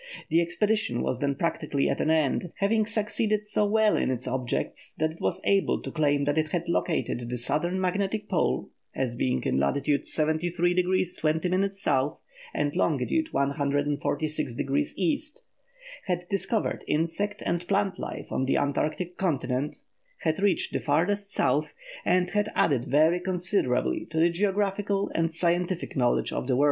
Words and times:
The 0.31 0.41
expedition 0.41 1.03
was 1.03 1.19
then 1.19 1.35
practically 1.35 1.87
at 1.87 2.01
an 2.01 2.09
end, 2.09 2.51
having 2.57 2.87
succeeded 2.87 3.45
so 3.45 3.67
well 3.67 3.95
in 3.95 4.09
its 4.09 4.27
objects 4.27 4.95
that 4.97 5.11
it 5.11 5.21
was 5.21 5.39
able 5.43 5.79
to 5.79 5.91
claim 5.91 6.23
that 6.25 6.39
it 6.39 6.47
had 6.47 6.67
located 6.67 7.29
the 7.29 7.37
Southern 7.37 7.79
Magnetic 7.79 8.27
Pole 8.27 8.71
as 8.95 9.13
being 9.13 9.43
in 9.43 9.57
latitude 9.57 10.01
73° 10.05 11.19
20' 11.19 11.53
S. 11.67 11.87
and 12.51 12.75
longitude 12.75 13.27
146° 13.31 14.93
E.; 14.95 15.21
had 16.07 16.27
discovered 16.29 16.83
insect 16.87 17.43
and 17.45 17.67
plant 17.67 17.99
life 17.99 18.31
on 18.31 18.45
the 18.45 18.57
Antarctic 18.57 19.17
continent; 19.19 19.75
had 20.21 20.39
reached 20.39 20.73
the 20.73 20.79
farthest 20.79 21.31
South, 21.31 21.75
and 22.03 22.31
had 22.31 22.49
added 22.55 22.85
very 22.85 23.19
considerably 23.19 24.07
to 24.09 24.17
the 24.19 24.31
geographical 24.31 25.11
and 25.13 25.31
scientific 25.31 25.95
knowledge 25.95 26.31
of 26.33 26.47
the 26.47 26.55
world. 26.55 26.59